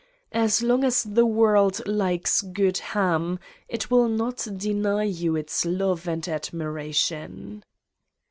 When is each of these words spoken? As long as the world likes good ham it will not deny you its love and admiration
As 0.31 0.63
long 0.63 0.83
as 0.83 1.03
the 1.03 1.27
world 1.27 1.87
likes 1.87 2.41
good 2.41 2.79
ham 2.79 3.37
it 3.69 3.91
will 3.91 4.09
not 4.09 4.47
deny 4.57 5.03
you 5.03 5.35
its 5.35 5.63
love 5.63 6.07
and 6.07 6.27
admiration 6.27 7.63